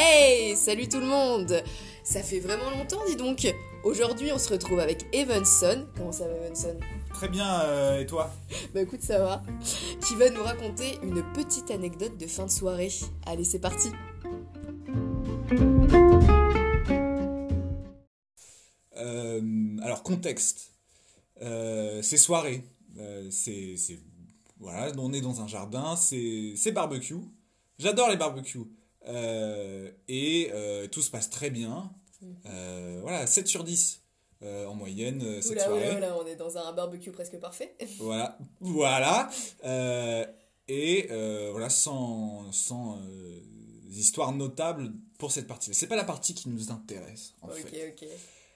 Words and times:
Hey, 0.00 0.54
salut 0.54 0.88
tout 0.88 1.00
le 1.00 1.06
monde 1.06 1.60
Ça 2.04 2.22
fait 2.22 2.38
vraiment 2.38 2.70
longtemps, 2.70 3.00
dis 3.08 3.16
donc 3.16 3.52
Aujourd'hui, 3.82 4.30
on 4.32 4.38
se 4.38 4.52
retrouve 4.52 4.78
avec 4.78 5.06
Evanson. 5.12 5.88
Comment 5.96 6.12
ça 6.12 6.28
va, 6.28 6.34
Evanson? 6.46 6.76
Très 7.12 7.28
bien, 7.28 7.62
euh, 7.62 7.98
et 8.00 8.06
toi? 8.06 8.30
Bah 8.72 8.82
écoute, 8.82 9.02
ça 9.02 9.18
va. 9.18 9.42
Qui 10.06 10.14
va 10.14 10.30
nous 10.30 10.42
raconter 10.44 11.00
une 11.02 11.24
petite 11.32 11.72
anecdote 11.72 12.16
de 12.16 12.28
fin 12.28 12.46
de 12.46 12.50
soirée. 12.52 12.90
Allez, 13.26 13.42
c'est 13.42 13.58
parti 13.58 13.88
Euh, 18.96 19.76
Alors, 19.82 20.02
contexte. 20.02 20.70
Euh, 21.42 22.02
c'est 22.02 22.16
soirée. 22.16 22.64
C'est, 23.30 23.76
c'est- 23.76 23.98
Voilà, 24.60 24.90
on 24.98 25.12
est 25.12 25.20
dans 25.20 25.40
un 25.40 25.46
jardin, 25.46 25.94
c'est 25.96 26.72
barbecue. 26.72 27.14
J'adore 27.78 28.08
les 28.10 28.16
barbecues. 28.16 28.58
Euh, 29.08 29.90
et 30.08 30.50
euh, 30.52 30.86
tout 30.86 31.02
se 31.02 31.10
passe 31.10 31.30
très 31.30 31.50
bien. 31.50 31.90
Euh, 32.46 32.98
voilà, 33.02 33.26
7 33.26 33.46
sur 33.48 33.64
10 33.64 34.02
euh, 34.42 34.66
en 34.66 34.74
moyenne 34.74 35.22
euh, 35.22 35.40
cette 35.40 35.52
Oula, 35.52 35.64
soirée. 35.64 35.96
oula, 35.96 36.16
on 36.18 36.26
est 36.26 36.36
dans 36.36 36.58
un 36.58 36.72
barbecue 36.72 37.10
presque 37.10 37.38
parfait. 37.38 37.74
Voilà, 37.98 38.38
voilà. 38.60 39.30
Euh, 39.64 40.26
et 40.68 41.08
voilà, 41.50 41.70
sans, 41.70 42.52
sans 42.52 43.00
histoires 43.90 44.32
notables 44.32 44.92
pour 45.18 45.32
cette 45.32 45.46
partie. 45.46 45.72
C'est 45.74 45.86
pas 45.86 45.96
la 45.96 46.04
partie 46.04 46.34
qui 46.34 46.48
nous 46.50 46.70
intéresse, 46.70 47.34
en 47.40 47.48
fait. 47.48 47.94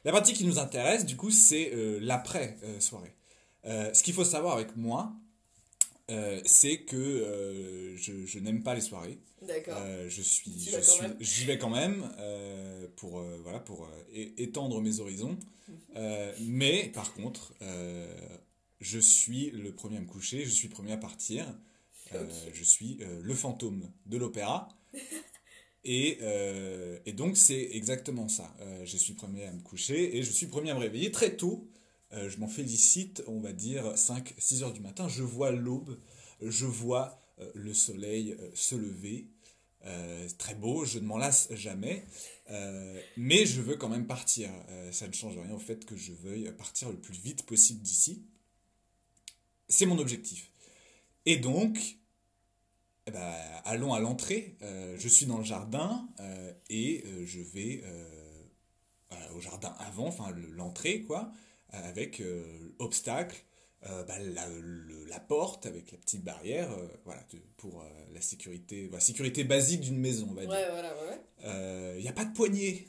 La 0.05 0.12
partie 0.12 0.33
qui 0.34 0.45
nous 0.45 0.58
intéresse, 0.58 1.06
du 1.06 1.17
coup, 1.17 1.30
c'est 1.30 1.70
euh, 1.73 1.98
l'après-soirée. 2.03 3.14
ce 3.64 4.03
qu'il 4.03 4.12
faut 4.14 4.25
savoir 4.25 4.55
avec 4.55 4.77
moi, 4.77 5.12
euh, 6.12 6.41
c'est 6.44 6.78
que 6.78 6.96
euh, 6.96 7.96
je, 7.96 8.27
je 8.27 8.38
n'aime 8.38 8.62
pas 8.62 8.74
les 8.74 8.80
soirées. 8.80 9.18
D'accord. 9.41 9.78
Euh, 9.78 10.08
je 10.08 10.22
suis, 10.22 10.52
j'y 11.20 11.44
vais 11.46 11.58
quand 11.58 11.70
même 11.70 12.08
euh, 12.18 12.86
pour 12.96 13.22
voilà 13.42 13.58
pour 13.58 13.88
étendre 14.12 14.80
mes 14.80 15.00
horizons. 15.00 15.38
Mhm. 15.68 16.48
Mais 16.48 16.90
par 16.94 17.14
contre, 17.14 17.55
je 18.80 18.98
suis 18.98 19.50
le 19.50 19.72
premier 19.72 19.96
à 19.96 20.00
me 20.00 20.06
coucher, 20.06 20.44
je 20.44 20.50
suis 20.50 20.68
le 20.68 20.74
premier 20.74 20.92
à 20.92 20.98
partir. 20.98 21.46
Je 22.52 22.64
suis 22.64 22.98
le 23.22 23.34
fantôme 23.34 23.90
de 24.06 24.18
l'opéra. 24.18 24.68
Et, 25.84 26.20
et 27.06 27.12
donc 27.12 27.36
c'est 27.36 27.70
exactement 27.72 28.28
ça. 28.28 28.55
Je 28.84 28.96
suis 28.96 29.14
le 29.14 29.16
premier 29.16 29.46
à 29.46 29.52
me 29.52 29.60
coucher 29.62 30.16
et 30.16 30.22
je 30.22 30.30
suis 30.30 30.46
le 30.46 30.52
premier 30.52 30.70
à 30.70 30.74
me 30.74 30.78
réveiller 30.78 31.10
très 31.10 31.34
tôt. 31.34 31.66
Euh, 32.12 32.28
je 32.28 32.38
m'en 32.38 32.48
félicite, 32.48 33.22
on 33.27 33.41
va 33.41 33.52
dire 33.52 33.96
5-6 33.96 34.62
heures 34.62 34.72
du 34.72 34.80
matin. 34.80 35.08
Je 35.08 35.22
vois 35.22 35.50
l'aube, 35.50 35.98
je 36.41 36.66
vois 36.66 37.18
euh, 37.38 37.50
le 37.55 37.72
soleil 37.72 38.36
euh, 38.38 38.50
se 38.55 38.74
lever. 38.74 39.28
Très 40.38 40.55
beau, 40.55 40.84
je 40.84 41.00
ne 41.00 41.05
m'en 41.06 41.18
lasse 41.18 41.52
jamais. 41.55 42.06
Mais 43.16 43.46
je 43.46 43.60
veux 43.60 43.74
quand 43.74 43.88
même 43.88 44.06
partir. 44.06 44.48
Ça 44.92 45.08
ne 45.08 45.12
change 45.12 45.36
rien 45.36 45.50
au 45.52 45.58
fait 45.58 45.84
que 45.84 45.96
je 45.96 46.12
veuille 46.12 46.52
partir 46.56 46.88
le 46.88 46.96
plus 47.00 47.18
vite 47.18 47.42
possible 47.44 47.83
d'ici. 47.83 48.22
C'est 49.68 49.86
mon 49.86 49.98
objectif. 49.98 50.52
Et 51.27 51.36
donc, 51.36 51.96
eh 53.08 53.10
ben, 53.10 53.34
allons 53.64 53.92
à 53.92 53.98
l'entrée. 53.98 54.56
Je 54.60 55.08
suis 55.08 55.27
dans 55.27 55.38
le 55.38 55.44
jardin 55.44 56.08
et 56.70 57.05
je 57.24 57.40
vais 57.40 57.83
au 59.34 59.40
jardin 59.40 59.74
avant, 59.80 60.06
enfin 60.06 60.30
le- 60.30 60.51
l'entrée 60.52 61.02
quoi, 61.02 61.33
avec 61.72 62.20
euh, 62.20 62.74
obstacle, 62.78 63.36
euh, 63.86 64.05
bah, 64.05 64.18
la, 64.18 64.48
le- 64.48 65.05
la 65.06 65.18
porte 65.20 65.66
avec 65.66 65.90
la 65.92 65.98
petite 65.98 66.22
barrière, 66.22 66.70
euh, 66.72 66.86
voilà, 67.05 67.22
de- 67.33 67.38
pour 67.56 67.83
euh, 67.83 67.86
la 68.12 68.20
sécurité, 68.20 68.86
voilà, 68.88 69.00
sécurité 69.05 69.44
basique 69.44 69.80
d'une 69.80 69.98
maison, 69.98 70.28
on 70.30 70.34
va 70.34 70.42
dire. 70.42 70.50
voilà, 70.70 70.94
ouais. 70.94 71.96
Il 71.98 72.02
n'y 72.02 72.08
a 72.08 72.12
pas 72.12 72.24
de 72.24 72.33
poignée. 72.33 72.88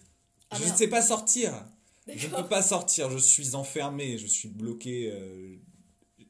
Ah, 0.51 0.57
je 0.61 0.69
ne 0.69 0.75
sais 0.75 0.87
pas 0.87 1.01
sortir. 1.01 1.65
Je 2.07 2.27
ne 2.27 2.35
peux 2.35 2.47
pas 2.47 2.61
sortir. 2.61 3.09
Je 3.09 3.17
suis 3.17 3.55
enfermé. 3.55 4.17
Je 4.19 4.27
suis 4.27 4.49
bloqué 4.49 5.11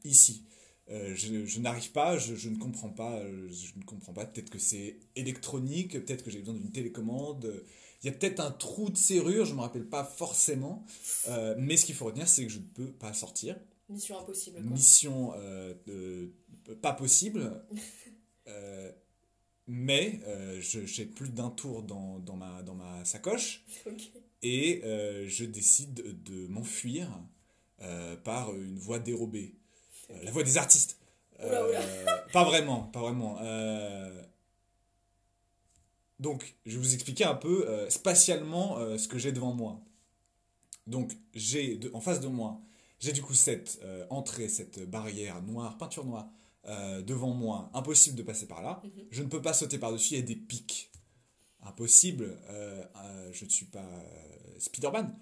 ici. 0.03 0.45
Je 0.89 1.45
je 1.45 1.59
n'arrive 1.59 1.91
pas. 1.91 2.17
Je, 2.17 2.35
je 2.35 2.49
ne 2.49 2.57
comprends 2.57 2.89
pas. 2.89 3.21
Je 3.25 3.77
ne 3.77 3.83
comprends 3.83 4.13
pas. 4.13 4.25
Peut-être 4.25 4.49
que 4.49 4.59
c'est 4.59 4.97
électronique. 5.15 5.93
Peut-être 5.93 6.23
que 6.23 6.31
j'ai 6.31 6.39
besoin 6.39 6.53
d'une 6.53 6.71
télécommande. 6.71 7.63
Il 8.03 8.07
y 8.07 8.09
a 8.09 8.17
peut-être 8.17 8.41
un 8.41 8.51
trou 8.51 8.89
de 8.89 8.97
serrure. 8.97 9.45
Je 9.45 9.51
ne 9.51 9.57
me 9.57 9.61
rappelle 9.61 9.85
pas 9.85 10.03
forcément. 10.03 10.85
Euh, 11.29 11.55
mais 11.57 11.77
ce 11.77 11.85
qu'il 11.85 11.95
faut 11.95 12.05
retenir, 12.05 12.27
c'est 12.27 12.45
que 12.45 12.51
je 12.51 12.59
ne 12.59 12.63
peux 12.63 12.91
pas 12.91 13.13
sortir. 13.13 13.55
Mission 13.87 14.19
impossible, 14.19 14.61
quoi. 14.61 14.71
Mission 14.71 15.33
euh, 15.37 15.73
euh, 15.87 16.27
pas 16.81 16.93
possible. 16.93 17.63
Mais 19.65 20.19
j'ai 20.59 21.05
plus 21.05 21.29
d'un 21.29 21.49
tour 21.49 21.83
dans, 21.83 22.19
dans, 22.19 22.35
ma, 22.35 22.61
dans 22.63 22.75
ma 22.75 23.05
sacoche 23.05 23.63
Ok. 23.85 24.11
et 24.41 24.81
je 24.83 25.45
décide 25.45 26.21
de 26.23 26.47
m'enfuir 26.47 27.07
par 28.25 28.53
une 28.53 28.77
voie 28.77 28.99
dérobée. 28.99 29.55
La 30.23 30.31
voie 30.31 30.43
des 30.43 30.57
artistes. 30.57 30.97
Oula, 31.39 31.65
oula. 31.65 31.79
Pas 32.33 32.43
vraiment, 32.43 32.81
pas 32.83 32.99
vraiment. 32.99 33.37
Donc, 36.23 36.55
je 36.65 36.77
vais 36.77 36.81
vous 36.81 36.93
expliquer 36.93 37.25
un 37.25 37.35
peu 37.35 37.67
euh, 37.67 37.89
spatialement 37.89 38.77
euh, 38.77 38.97
ce 38.97 39.09
que 39.09 39.19
j'ai 39.19 39.33
devant 39.33 39.53
moi. 39.53 39.81
Donc, 40.87 41.11
j'ai 41.33 41.77
en 41.93 41.99
face 41.99 42.21
de 42.21 42.27
moi, 42.27 42.61
j'ai 43.01 43.11
du 43.11 43.21
coup 43.21 43.33
cette 43.33 43.79
euh, 43.83 44.07
entrée, 44.09 44.47
cette 44.47 44.89
barrière 44.89 45.41
noire, 45.41 45.77
peinture 45.77 46.05
noire, 46.05 46.29
devant 47.05 47.33
moi. 47.33 47.69
Impossible 47.73 48.15
de 48.15 48.23
passer 48.23 48.47
par 48.47 48.61
là. 48.61 48.81
Mhm. 48.85 49.03
Je 49.11 49.21
ne 49.21 49.27
peux 49.27 49.41
pas 49.41 49.51
sauter 49.51 49.77
par-dessus, 49.77 50.13
il 50.13 50.19
y 50.21 50.23
a 50.23 50.25
des 50.25 50.37
pics. 50.37 50.89
Impossible. 51.59 52.37
je 53.33 53.43
ne 53.43 53.49
suis 53.49 53.65
pas 53.65 53.89
Spider-Man. 54.59 55.13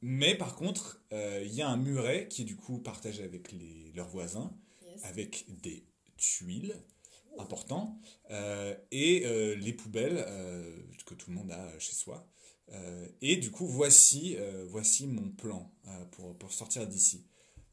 Mais 0.00 0.34
par 0.36 0.56
contre, 0.56 1.00
il 1.12 1.52
y 1.54 1.62
a 1.62 1.68
un 1.68 1.76
muret 1.76 2.26
qui 2.28 2.42
est 2.42 2.44
du 2.44 2.56
coup 2.56 2.78
partagé 2.78 3.22
avec 3.22 3.52
les, 3.52 3.92
leurs 3.94 4.08
voisins, 4.08 4.52
Yes. 4.84 5.04
avec 5.04 5.46
des 5.62 5.84
tuiles 6.16 6.74
importants, 7.40 7.98
euh, 8.30 8.74
et 8.90 9.24
euh, 9.26 9.54
les 9.56 9.72
poubelles 9.72 10.24
euh, 10.26 10.76
que 11.06 11.14
tout 11.14 11.30
le 11.30 11.36
monde 11.36 11.50
a 11.52 11.78
chez 11.78 11.94
soi. 11.94 12.26
Et 13.22 13.36
du 13.36 13.50
coup, 13.50 13.66
voici, 13.66 14.36
voici 14.66 15.06
mon 15.06 15.30
plan 15.30 15.72
pour, 16.10 16.36
pour 16.36 16.52
sortir 16.52 16.86
d'ici. 16.86 17.24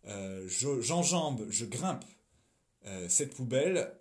Euh, 0.05 0.47
je- 0.47 0.79
J'enjambe, 0.79 1.45
je 1.49 1.65
grimpe 1.65 2.05
cette 3.09 3.33
poubelle 3.33 3.91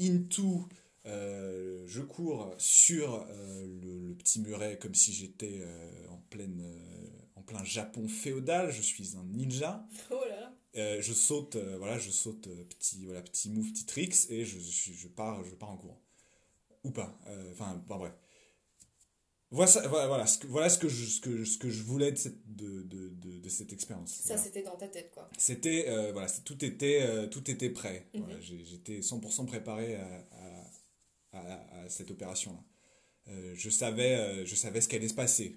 into, 0.00 0.66
je 1.04 2.00
cours 2.00 2.52
sur 2.58 3.24
le, 3.28 4.14
petit 4.14 4.40
muret 4.40 4.76
comme 4.76 4.96
si 4.96 5.12
j'étais 5.12 5.62
en, 6.08 6.16
pleine, 6.30 6.64
en 7.36 7.42
plein 7.42 7.62
Japon 7.62 8.08
féodal. 8.08 8.72
Je 8.72 8.82
suis 8.82 9.16
un 9.16 9.22
ninja. 9.24 9.86
Oh. 10.10 10.16
Euh, 10.76 11.02
je 11.02 11.12
saute, 11.12 11.56
euh, 11.56 11.76
voilà, 11.78 11.98
je 11.98 12.10
saute 12.10 12.46
euh, 12.46 12.64
petit, 12.64 13.04
voilà, 13.04 13.22
petit 13.22 13.50
move, 13.50 13.72
petit 13.72 13.86
tricks 13.86 14.30
et 14.30 14.44
je, 14.44 14.58
je, 14.60 14.92
je 14.92 15.08
pars, 15.08 15.42
je 15.44 15.54
pars 15.56 15.70
en 15.70 15.76
courant. 15.76 16.00
Ou 16.84 16.90
pas. 16.92 17.18
euh, 17.26 17.50
Enfin, 17.52 17.82
bon, 17.88 17.96
bref. 17.98 18.12
Voilà, 19.50 19.88
voilà, 19.88 20.06
voilà, 20.06 20.26
ce 20.26 20.38
que, 20.38 20.46
voilà 20.46 20.68
ce 20.70 20.78
que 20.78 20.88
je, 20.88 21.04
ce 21.06 21.20
que, 21.20 21.44
ce 21.44 21.58
que 21.58 21.68
je 21.70 21.82
voulais 21.82 22.12
de 22.12 22.16
cette, 22.16 22.54
de, 22.54 22.82
de, 22.84 23.08
de, 23.08 23.40
de 23.40 23.48
cette 23.48 23.72
expérience. 23.72 24.12
Ça, 24.14 24.22
Voilà. 24.34 24.42
c'était 24.44 24.62
dans 24.62 24.76
ta 24.76 24.86
tête, 24.86 25.10
quoi. 25.10 25.28
C'était, 25.36 25.88
euh, 25.88 26.12
voilà, 26.12 26.28
tout 26.44 26.64
était, 26.64 27.02
euh, 27.02 27.26
tout 27.26 27.50
était 27.50 27.70
prêt. 27.70 28.06
Mhm. 28.14 28.22
Voilà, 28.22 28.40
j'ai- 28.40 28.64
J'étais 28.64 29.00
100% 29.02 29.46
préparé 29.46 29.96
à, 29.96 30.06
à, 31.32 31.38
à- 31.40 31.80
à 31.84 31.88
cette 31.88 32.12
opération-là. 32.12 32.62
Je 33.54 33.70
savais, 33.70 34.44
je 34.46 34.54
savais 34.56 34.80
ce 34.80 34.88
qui 34.88 34.96
allait 34.96 35.08
se 35.08 35.14
passer. 35.14 35.56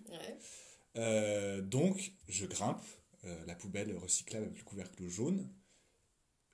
Ouais. 0.95 1.62
Donc, 1.62 2.13
je 2.27 2.45
grimpe 2.45 2.81
euh, 3.25 3.46
la 3.46 3.56
poubelle 3.56 3.96
recyclable 3.98 4.46
avec 4.46 4.58
le 4.58 4.64
couvercle 4.64 5.08
jaune. 5.08 5.50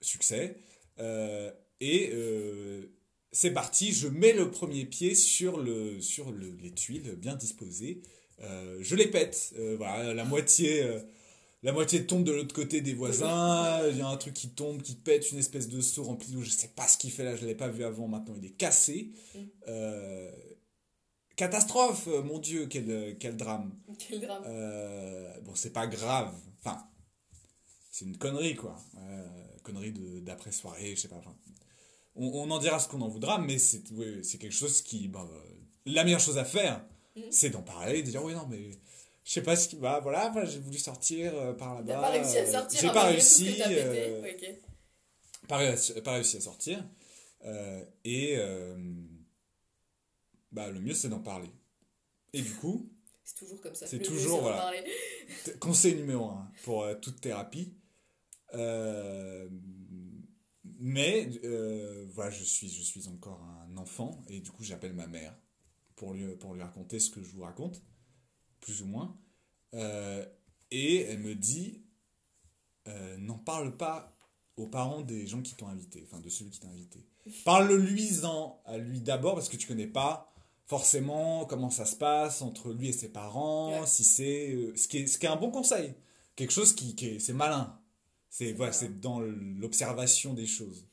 Succès. 0.01 0.57
Euh, 1.00 1.51
et 1.80 2.12
euh, 2.13 2.88
c'est 3.31 3.51
parti, 3.51 3.92
je 3.94 4.07
mets 4.07 4.33
le 4.33 4.50
premier 4.51 4.86
pied 4.86 5.16
sur, 5.16 5.60
le, 5.60 6.01
sur 6.01 6.31
le- 6.31 6.56
les 6.56 6.71
tuiles 6.74 7.16
bien 7.16 7.36
disposées. 7.36 8.01
Je 8.39 8.95
les 8.95 9.07
pète. 9.07 9.54
Voilà, 9.77 10.13
la 10.13 10.24
moitié, 10.24 10.81
la 11.62 11.74
moitié 11.74 12.06
tombe 12.06 12.24
de 12.24 12.31
l'autre 12.31 12.56
côté 12.56 12.80
des 12.80 12.94
voisins. 12.94 13.86
Il 13.89 13.98
y 13.98 14.01
a 14.01 14.07
un 14.07 14.15
truc 14.15 14.33
qui 14.33 14.50
tombe, 14.51 14.81
qui 14.81 14.95
pète, 14.95 15.31
une 15.33 15.39
espèce 15.39 15.68
de 15.68 15.81
seau 15.81 16.04
rempli 16.04 16.31
d'eau. 16.31 16.42
Je 16.42 16.50
sais 16.50 16.69
pas 16.69 16.88
ce 16.88 16.98
qu'il 16.98 17.12
fait 17.12 17.25
là, 17.25 17.36
je 17.36 17.42
l'avais 17.42 17.56
pas 17.56 17.68
vu 17.68 17.83
avant. 17.83 18.07
Maintenant, 18.07 18.36
il 18.38 18.45
est 18.45 18.56
cassé. 18.56 19.12
Mm. 19.36 19.39
Euh, 19.68 20.31
catastrophe, 21.36 22.07
mon 22.07 22.39
Dieu, 22.39 22.68
quel, 22.68 23.18
quel 23.19 23.36
drame. 23.36 23.77
Quel 23.98 24.22
drame. 24.22 24.44
Euh, 24.48 25.39
bon, 25.42 25.54
c'est 25.56 25.74
pas 25.74 25.88
grave. 25.88 26.33
Enfin, 26.59 26.88
c'est 27.91 28.06
une 28.06 28.17
connerie, 28.17 28.56
quoi. 28.56 28.77
Euh, 28.97 29.27
connerie 29.63 29.91
de- 29.91 30.19
d'après-soirée, 30.21 30.95
je 30.95 31.01
sais 31.01 31.07
pas. 31.07 31.15
Enfin, 31.17 31.35
on, 32.15 32.27
on 32.27 32.51
en 32.51 32.59
dira 32.59 32.79
ce 32.79 32.88
qu'on 32.88 33.01
en 33.01 33.07
voudra, 33.07 33.38
mais 33.39 33.57
c'est 33.57 33.83
c'est 34.23 34.38
quelque 34.38 34.53
chose 34.53 34.81
qui. 34.81 35.07
bah, 35.07 35.27
euh, 35.31 35.39
la 35.85 36.03
meilleure 36.03 36.19
chose 36.19 36.38
à 36.38 36.45
faire, 36.45 36.85
Mhm. 37.15 37.23
c'est 37.31 37.50
d'en 37.50 37.61
parler, 37.63 38.03
de 38.03 38.09
dire 38.11 38.23
oui, 38.23 38.33
non, 38.33 38.45
mais. 38.47 38.71
Je 39.25 39.33
sais 39.33 39.44
pas 39.44 39.56
ce 39.56 39.67
qui. 39.69 39.75
Bah 39.75 40.00
voilà, 40.01 40.33
j'ai 40.45 40.59
voulu 40.59 40.77
sortir 40.79 41.31
euh, 41.35 41.53
par 41.53 41.75
là-bas. 41.75 41.94
T'as 41.94 42.01
pas 42.01 42.09
réussi 42.09 42.38
à 42.38 42.41
euh, 42.41 42.51
sortir 42.51 42.79
J'ai 42.81 42.88
hein, 42.88 42.94
pas 42.94 43.13
tout 43.13 43.19
ce 43.21 43.44
réussi. 43.44 43.62
euh, 43.67 44.33
pas 45.47 45.57
réussi, 45.57 45.94
pas 46.01 46.13
réussi 46.13 46.38
à 46.38 46.41
sortir. 46.41 46.83
Euh, 47.45 47.85
et, 48.05 48.35
euh, 48.38 48.75
bah, 50.51 50.69
le 50.71 50.79
mieux 50.79 50.94
c'est 50.95 51.09
d'en 51.09 51.19
parler. 51.19 51.50
Et 52.33 52.41
du 52.41 52.53
coup, 52.55 52.89
C'est 53.29 53.35
toujours 53.35 53.61
comme 53.61 53.75
ça. 53.75 53.85
C'est 53.85 53.99
toujours, 53.99 54.41
voilà. 54.41 54.71
conseil 55.59 55.93
numéro 55.93 56.29
un 56.29 56.51
pour 56.63 56.81
euh, 56.81 56.95
toute 56.95 57.21
thérapie. 57.21 57.75
Euh, 58.55 59.47
mais 60.79 61.29
euh, 61.43 62.07
voilà, 62.09 62.31
je 62.31 62.43
suis, 62.43 62.69
je 62.69 62.81
suis 62.81 63.07
encore 63.07 63.39
un 63.43 63.77
enfant 63.77 64.23
et 64.29 64.39
du 64.39 64.49
coup 64.49 64.63
j'appelle 64.63 64.93
ma 64.93 65.05
mère 65.05 65.37
pour 65.95 66.15
lui, 66.15 66.35
pour 66.37 66.55
lui 66.55 66.63
raconter 66.63 66.99
ce 66.99 67.11
que 67.11 67.21
je 67.21 67.29
vous 67.29 67.43
raconte, 67.43 67.83
plus 68.61 68.81
ou 68.81 68.87
moins. 68.87 69.15
Et 70.71 71.01
elle 71.01 71.19
me 71.19 71.35
dit, 71.35 71.83
n'en 73.19 73.37
parle 73.37 73.77
pas 73.77 74.17
aux 74.57 74.67
parents 74.67 75.01
des 75.01 75.27
gens 75.27 75.43
qui 75.43 75.53
t'ont 75.53 75.67
invité, 75.67 76.03
enfin 76.07 76.19
de 76.19 76.29
celui 76.29 76.49
qui 76.49 76.61
t'a 76.61 76.69
invité. 76.69 77.05
Parle-lui-en 77.45 78.59
à 78.65 78.79
lui 78.79 79.01
d'abord 79.01 79.35
parce 79.35 79.49
que 79.49 79.57
tu 79.57 79.67
connais 79.67 79.87
pas 79.87 80.33
forcément 80.69 81.45
comment 81.45 81.69
ça 81.71 81.86
se 81.86 81.95
passe 81.98 82.42
entre 82.42 82.71
lui 82.71 82.88
et 82.89 82.94
ses 82.94 83.10
parents, 83.10 83.81
Ouais. 83.81 83.88
si 83.88 84.04
c'est 84.06 84.54
euh, 84.54 84.74
ce 84.77 84.88
qui 84.88 85.00
est 85.00 85.07
ce 85.07 85.18
qui 85.19 85.25
est 85.25 85.30
un 85.30 85.36
bon 85.36 85.51
conseil, 85.51 85.94
quelque 86.38 86.54
chose 86.54 86.74
qui, 86.74 86.95
qui 86.95 87.07
est 87.07 87.19
c'est 87.19 87.33
malin. 87.33 87.77
C'est 88.30 88.54
voilà, 88.54 88.71
c'est 88.71 89.00
dans 89.01 89.19
l'observation 89.19 90.33
des 90.33 90.45
choses. 90.45 90.88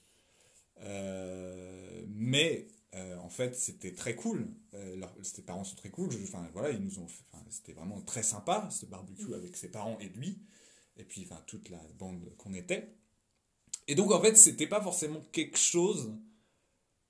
Euh, 0.80 2.04
mais 2.08 2.66
euh, 2.94 3.16
en 3.18 3.28
fait, 3.28 3.54
c'était 3.54 3.92
très 3.92 4.14
cool. 4.14 4.48
Leurs- 4.72 5.14
ses 5.22 5.42
parents 5.42 5.64
sont 5.64 5.76
très 5.76 5.90
cool. 5.90 6.08
Enfin 6.22 6.48
voilà, 6.52 6.70
ils 6.70 6.80
nous 6.82 6.98
ont 6.98 7.06
c'était 7.50 7.72
vraiment 7.72 8.00
très 8.00 8.22
sympa 8.22 8.68
ce 8.70 8.86
barbecue 8.86 9.34
avec 9.34 9.56
ses 9.56 9.70
parents 9.70 9.98
et 10.00 10.08
lui 10.08 10.38
et 10.98 11.04
puis 11.04 11.26
enfin 11.28 11.42
toute 11.46 11.68
la 11.68 11.80
bande 11.98 12.34
qu'on 12.38 12.54
était. 12.54 12.94
Et 13.88 13.94
donc 13.94 14.10
en 14.12 14.20
fait, 14.20 14.36
c'était 14.36 14.66
pas 14.66 14.80
forcément 14.80 15.20
quelque 15.32 15.58
chose 15.58 16.12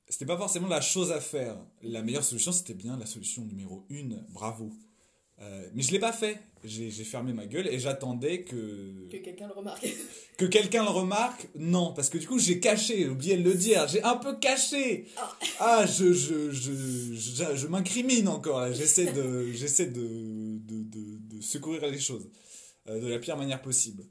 c'était 0.09 0.27
pas 0.27 0.37
forcément 0.37 0.69
la 0.69 0.81
chose 0.81 1.13
à 1.13 1.21
faire. 1.21 1.57
La 1.83 2.03
meilleure 2.03 2.25
solution, 2.25 2.53
c'était 2.53 2.75
bien 2.75 2.97
la 2.97 3.07
solution 3.07 3.43
numéro 3.45 3.85
une, 3.91 4.25
bravo. 4.31 4.73
Euh, 5.43 5.69
mais 5.75 5.83
je 5.83 5.93
l'ai 5.93 5.99
pas 5.99 6.13
fait. 6.13 6.39
J'ai 6.65 6.91
fermé 7.05 7.33
ma 7.33 7.47
gueule 7.47 7.69
et 7.69 7.79
j'attendais 7.79 8.43
que, 8.43 9.09
Que 9.11 9.19
quelqu'un 9.19 9.47
le 9.47 9.53
remarque. 9.53 9.87
que 10.37 10.45
quelqu'un 10.47 10.83
le 10.83 10.91
remarque. 10.91 11.49
Non, 11.55 11.93
parce 11.93 12.09
que 12.09 12.19
du 12.19 12.27
coup, 12.27 12.39
j'ai 12.39 12.59
caché, 12.59 12.99
j'ai 12.99 13.09
oublié 13.09 13.37
de 13.37 13.43
le 13.43 13.55
dire. 13.55 13.87
J'ai 13.89 14.03
un 14.03 14.17
peu 14.17 14.37
caché. 14.37 15.07
Ah. 15.17 15.37
Ah, 15.61 15.87
je, 15.87 16.13
je, 16.13 16.51
je, 16.51 16.73
je, 17.15 17.57
je 17.57 17.67
m'incrimine 17.67 18.29
encore. 18.29 18.73
J'essaie 18.73 19.13
de, 19.13 19.53
j'essaie 19.53 19.87
de, 19.87 20.59
de, 20.59 20.83
de, 20.83 21.37
de 21.37 21.41
secourir 21.41 21.87
les 21.87 22.01
choses 22.01 22.29
euh, 22.89 23.01
de 23.01 23.07
la 23.07 23.19
pire 23.19 23.37
manière 23.37 23.61
possible. 23.63 24.05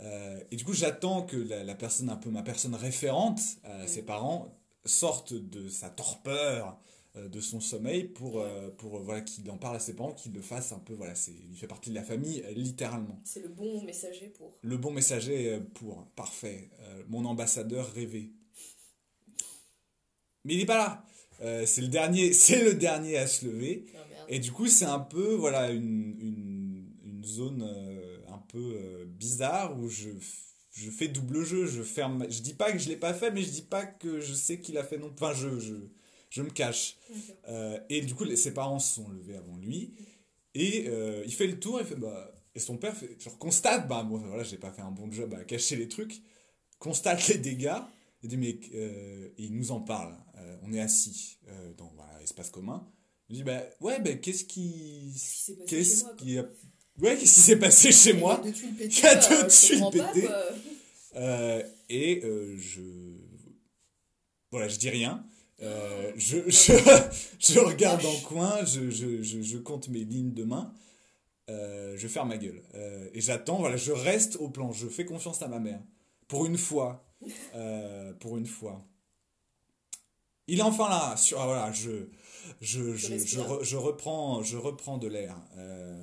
Euh, 0.00 0.40
et 0.50 0.56
du 0.56 0.64
coup, 0.64 0.74
j'attends 0.74 1.22
que 1.22 1.36
la, 1.36 1.62
la 1.62 1.74
personne, 1.74 2.10
un 2.10 2.16
peu 2.16 2.30
ma 2.30 2.42
personne 2.42 2.74
référente 2.74 3.40
ses 3.86 4.02
parents, 4.02 4.60
sorte 4.84 5.34
de 5.34 5.68
sa 5.68 5.90
torpeur, 5.90 6.78
euh, 7.16 7.28
de 7.28 7.40
son 7.40 7.60
sommeil, 7.60 8.04
pour, 8.04 8.40
euh, 8.40 8.70
pour 8.70 8.96
euh, 8.96 9.00
voilà, 9.00 9.20
qu'il 9.20 9.48
en 9.48 9.56
parle 9.56 9.76
à 9.76 9.78
ses 9.78 9.94
parents, 9.94 10.12
qu'il 10.12 10.32
le 10.32 10.42
fasse 10.42 10.72
un 10.72 10.80
peu. 10.80 10.94
Voilà, 10.94 11.14
c'est, 11.14 11.32
il 11.48 11.56
fait 11.56 11.68
partie 11.68 11.90
de 11.90 11.94
la 11.94 12.02
famille, 12.02 12.44
littéralement. 12.56 13.20
C'est 13.24 13.40
le 13.40 13.48
bon 13.48 13.82
messager 13.82 14.26
pour. 14.28 14.58
Le 14.62 14.76
bon 14.76 14.90
messager 14.90 15.60
pour, 15.74 16.04
parfait. 16.16 16.70
Euh, 16.80 17.04
mon 17.08 17.24
ambassadeur 17.24 17.92
rêvé. 17.92 18.32
Mais 20.44 20.54
il 20.54 20.58
n'est 20.58 20.66
pas 20.66 20.76
là. 20.76 21.04
Euh, 21.40 21.66
c'est 21.66 21.82
le 21.82 21.88
dernier, 21.88 22.32
c'est 22.32 22.64
le 22.64 22.74
dernier 22.74 23.16
à 23.16 23.28
se 23.28 23.46
lever. 23.46 23.86
Merde. 23.92 24.26
Et 24.28 24.40
du 24.40 24.50
coup, 24.50 24.66
c'est 24.66 24.84
un 24.84 25.00
peu 25.00 25.34
voilà 25.34 25.70
une, 25.70 26.16
une, 26.18 26.94
une 27.04 27.24
zone 27.24 27.62
un 28.28 28.38
peu 28.38 29.04
bizarre 29.06 29.78
où 29.78 29.88
je, 29.88 30.10
je 30.74 30.90
fais 30.90 31.08
double 31.08 31.44
jeu. 31.44 31.66
Je 31.66 31.82
ferme. 31.82 32.26
Je 32.30 32.40
dis 32.42 32.54
pas 32.54 32.70
que 32.72 32.78
je 32.78 32.88
l'ai 32.88 32.96
pas 32.96 33.14
fait, 33.14 33.30
mais 33.30 33.42
je 33.42 33.50
dis 33.50 33.62
pas 33.62 33.86
que 33.86 34.20
je 34.20 34.34
sais 34.34 34.60
qu'il 34.60 34.76
a 34.78 34.84
fait 34.84 34.98
non. 34.98 35.10
Enfin, 35.14 35.32
je, 35.34 35.58
je, 35.58 35.74
je 36.30 36.42
me 36.42 36.50
cache. 36.50 36.96
Euh, 37.48 37.78
et 37.88 38.02
du 38.02 38.14
coup, 38.14 38.24
les- 38.24 38.36
ses 38.36 38.52
parents 38.52 38.78
se 38.78 38.94
sont 38.96 39.08
levés 39.08 39.36
avant 39.36 39.56
lui. 39.56 39.94
Et 40.54 40.84
euh, 40.88 41.22
il 41.26 41.32
fait 41.34 41.46
le 41.46 41.58
tour, 41.58 41.80
il 41.80 41.86
fait 41.86 41.96
bah. 41.96 42.30
Et 42.56 42.60
son 42.60 42.76
père 42.76 42.96
fait, 42.96 43.20
genre, 43.20 43.36
constate, 43.38 43.88
bah 43.88 44.04
bon, 44.04 44.18
voilà, 44.18 44.44
j'ai 44.44 44.58
pas 44.58 44.70
fait 44.70 44.82
un 44.82 44.92
bon 44.92 45.10
job 45.10 45.34
à 45.34 45.42
cacher 45.42 45.74
les 45.74 45.88
trucs, 45.88 46.22
constate 46.78 47.26
les 47.26 47.38
dégâts, 47.38 47.74
il 48.22 48.28
dit, 48.28 48.36
mais 48.36 48.60
euh, 48.74 49.28
et 49.36 49.44
il 49.46 49.56
nous 49.56 49.72
en 49.72 49.80
parle. 49.80 50.16
On 50.62 50.72
est 50.72 50.80
assis 50.80 51.38
dans 51.76 51.90
voilà, 51.96 52.22
espace 52.22 52.50
commun. 52.50 52.86
Il 53.28 53.36
dit, 53.36 53.42
bah 53.42 53.60
ouais, 53.80 54.00
bah 54.00 54.14
qu'est-ce 54.14 54.44
qui. 54.44 55.12
Qu'est-ce 55.66 56.04
qui 56.16 56.38
a. 56.38 56.46
Ouais, 57.00 57.16
qu'est-ce 57.16 57.34
qui 57.34 57.40
s'est 57.40 57.58
passé 57.58 57.90
chez 57.92 58.10
Il 58.10 58.16
y 58.16 58.18
a 58.18 58.20
moi 58.20 58.40
deux 58.44 58.52
tuiles 58.52 58.74
pétées. 58.74 58.94
Il 58.96 59.02
y 59.02 59.06
a 59.06 59.14
deux 59.14 59.46
tuiles 59.48 59.84
pétées. 59.92 60.28
Euh, 61.16 61.62
et 61.88 62.20
euh, 62.24 62.56
je. 62.58 62.80
Voilà, 64.50 64.68
je 64.68 64.78
dis 64.78 64.90
rien. 64.90 65.24
Euh, 65.62 66.12
je, 66.16 66.38
je, 66.48 66.72
je 67.40 67.58
regarde 67.58 68.04
en 68.04 68.20
coin, 68.20 68.64
je, 68.64 68.90
je, 68.90 69.22
je, 69.22 69.58
compte 69.58 69.88
mes 69.88 70.04
lignes 70.04 70.32
de 70.34 70.44
main, 70.44 70.72
euh, 71.48 71.96
je 71.96 72.08
ferme 72.08 72.28
ma 72.28 72.38
gueule. 72.38 72.62
Et 73.12 73.20
j'attends, 73.20 73.58
voilà, 73.58 73.76
je 73.76 73.92
reste 73.92 74.36
au 74.36 74.48
plan, 74.48 74.72
je 74.72 74.86
fais 74.88 75.04
confiance 75.04 75.42
à 75.42 75.48
ma 75.48 75.58
mère. 75.58 75.80
Pour 76.28 76.46
une 76.46 76.58
fois. 76.58 77.04
pour 78.20 78.36
une 78.36 78.46
fois. 78.46 78.84
Il 80.46 80.58
est 80.58 80.62
enfin 80.62 80.88
là. 80.88 81.16
Sur, 81.16 81.40
ah, 81.40 81.46
voilà, 81.46 81.72
je, 81.72 82.08
je, 82.60 82.94
je, 82.94 83.16
je, 83.18 83.40
re- 83.40 83.62
je 83.64 83.76
reprends, 83.76 84.42
je 84.42 84.56
reprends 84.56 84.98
de 84.98 85.08
l'air. 85.08 85.36
Euh, 85.56 86.02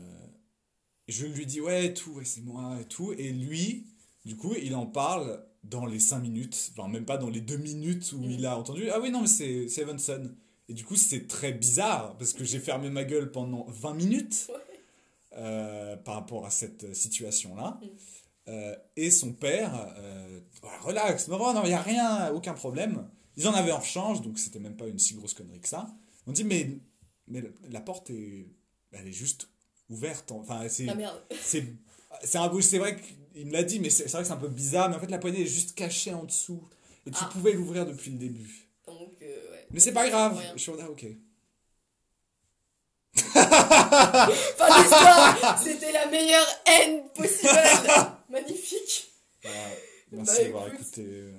je 1.11 1.25
lui 1.27 1.45
dis, 1.45 1.61
ouais, 1.61 1.93
tout, 1.93 2.11
ouais, 2.13 2.25
c'est 2.25 2.41
moi 2.41 2.77
et 2.81 2.85
tout. 2.85 3.13
Et 3.13 3.31
lui, 3.31 3.85
du 4.25 4.35
coup, 4.35 4.53
il 4.61 4.75
en 4.75 4.85
parle 4.85 5.43
dans 5.63 5.85
les 5.85 5.99
5 5.99 6.19
minutes, 6.19 6.71
enfin 6.75 6.87
même 6.87 7.05
pas 7.05 7.17
dans 7.17 7.29
les 7.29 7.41
2 7.41 7.57
minutes 7.57 8.13
où 8.13 8.23
il 8.29 8.45
a 8.45 8.57
entendu 8.57 8.89
Ah 8.89 8.99
oui, 8.99 9.11
non, 9.11 9.21
mais 9.21 9.27
c'est 9.27 9.67
Evanson. 9.77 10.31
Et 10.69 10.73
du 10.73 10.83
coup, 10.85 10.95
c'est 10.95 11.27
très 11.27 11.51
bizarre 11.51 12.17
parce 12.17 12.33
que 12.33 12.43
j'ai 12.43 12.59
fermé 12.59 12.89
ma 12.89 13.03
gueule 13.03 13.31
pendant 13.31 13.65
20 13.69 13.93
minutes 13.93 14.47
Ouais. 14.49 14.55
euh, 15.37 15.97
par 15.97 16.15
rapport 16.15 16.45
à 16.45 16.49
cette 16.49 16.93
situation-là. 16.95 17.79
Mm. 17.81 17.87
Euh, 18.47 18.75
et 18.95 19.11
son 19.11 19.33
père, 19.33 19.93
euh, 19.97 20.39
relax, 20.81 21.27
non, 21.27 21.37
non, 21.53 21.61
il 21.63 21.67
n'y 21.69 21.73
a 21.73 21.81
rien, 21.81 22.31
aucun 22.33 22.53
problème. 22.53 23.07
Ils 23.37 23.47
en 23.47 23.53
avaient 23.53 23.71
en 23.71 23.79
rechange, 23.79 24.21
donc 24.21 24.39
c'était 24.39 24.59
même 24.59 24.75
pas 24.75 24.87
une 24.87 24.99
si 24.99 25.13
grosse 25.13 25.33
connerie 25.33 25.59
que 25.61 25.67
ça. 25.69 25.93
On 26.27 26.31
dit 26.31 26.43
Mais, 26.43 26.79
mais 27.27 27.43
la 27.69 27.81
porte 27.81 28.09
est, 28.09 28.47
elle 28.91 29.07
est 29.07 29.13
juste 29.13 29.49
ouverte. 29.91 30.31
Enfin, 30.31 30.61
c'est 30.69 30.87
Ah 30.89 30.95
c'est 31.41 31.65
c'est 32.23 32.37
un 32.37 32.49
peu 32.49 32.61
c'est 32.61 32.77
vrai 32.79 32.97
qu'il 33.33 33.45
me 33.47 33.53
l'a 33.53 33.63
dit 33.63 33.79
mais 33.79 33.89
c'est 33.89 34.09
vrai 34.09 34.21
que 34.21 34.27
c'est 34.27 34.33
un 34.33 34.37
peu 34.37 34.47
bizarre 34.49 34.89
mais 34.89 34.95
en 34.95 34.99
fait 34.99 35.09
la 35.11 35.17
poignée 35.19 35.41
est 35.43 35.45
juste 35.45 35.75
cachée 35.75 36.13
en 36.13 36.23
dessous 36.23 36.61
et 37.07 37.11
tu 37.11 37.17
Ah. 37.21 37.29
pouvais 37.31 37.53
l'ouvrir 37.53 37.85
depuis 37.85 38.11
le 38.11 38.17
début 38.17 38.67
Donc, 38.85 39.13
euh, 39.21 39.25
ouais. 39.51 39.65
mais 39.71 39.79
c'est 39.79 39.93
pas 39.93 40.07
grave 40.09 40.37
Rien. 40.37 40.51
je 40.55 40.61
suis 40.61 40.71
ah, 40.81 40.89
ok 40.89 41.05
Fin 43.15 44.81
d'histoire 44.81 45.59
C'était 45.63 45.91
la 45.91 46.05
meilleure 46.07 46.47
haine 46.65 47.03
possible 47.15 47.51
Magnifique 48.29 49.11
Voilà. 49.43 49.57
merci 50.11 50.35
Bah, 50.37 50.43
d'avoir 50.43 50.67
écoute. 50.67 50.79
écouté 50.81 51.01
euh, 51.07 51.31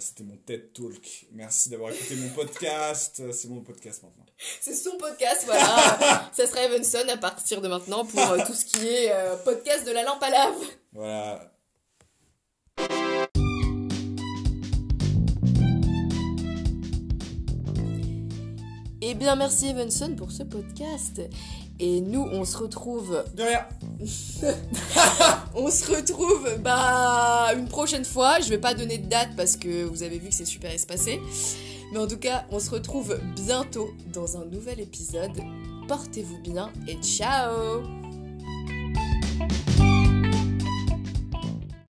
c'était 0.00 0.24
mon 0.24 0.36
TED 0.36 0.72
Talk 0.72 1.26
merci 1.32 1.70
d'avoir 1.70 1.90
écouté 1.92 2.16
mon 2.16 2.28
podcast 2.30 3.20
Euh, 3.20 3.32
c'est 3.32 3.48
mon 3.48 3.60
podcast 3.62 4.02
maintenant 4.02 4.24
C'est 4.60 4.74
son 4.74 4.96
podcast, 4.98 5.42
voilà. 5.46 6.30
Ça 6.32 6.46
sera 6.46 6.62
Evanson 6.64 7.08
à 7.08 7.16
partir 7.16 7.60
de 7.60 7.68
maintenant 7.68 8.04
pour 8.04 8.20
euh, 8.20 8.38
tout 8.46 8.54
ce 8.54 8.64
qui 8.64 8.86
est 8.86 9.12
euh, 9.12 9.36
podcast 9.36 9.86
de 9.86 9.92
la 9.92 10.02
lampe 10.02 10.22
à 10.22 10.30
lave. 10.30 10.54
voilà 10.92 11.50
Eh 19.06 19.14
bien, 19.14 19.36
merci 19.36 19.66
Evanson 19.68 20.14
pour 20.16 20.32
ce 20.32 20.42
podcast. 20.42 21.20
Et 21.80 22.00
nous, 22.00 22.22
on 22.32 22.44
se 22.44 22.56
retrouve, 22.56 23.24
de 23.34 23.42
rien 23.42 23.66
on 25.54 25.70
se 25.70 25.90
retrouve, 25.90 26.58
bah, 26.60 27.52
une 27.56 27.66
prochaine 27.66 28.04
fois. 28.04 28.40
Je 28.40 28.48
vais 28.48 28.58
pas 28.58 28.74
donner 28.74 28.98
de 28.98 29.08
date 29.08 29.30
parce 29.36 29.56
que 29.56 29.84
vous 29.84 30.02
avez 30.02 30.18
vu 30.18 30.28
que 30.28 30.34
c'est 30.34 30.44
super 30.44 30.70
espacé. 30.70 31.20
Mais 31.92 31.98
en 31.98 32.06
tout 32.06 32.18
cas, 32.18 32.44
on 32.50 32.60
se 32.60 32.70
retrouve 32.70 33.18
bientôt 33.34 33.90
dans 34.12 34.36
un 34.36 34.44
nouvel 34.44 34.80
épisode. 34.80 35.40
Portez-vous 35.88 36.38
bien 36.38 36.72
et 36.88 36.94
ciao 36.96 38.03